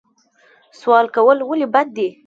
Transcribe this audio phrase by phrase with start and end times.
[0.79, 2.07] سوال کول ولې بد دي؟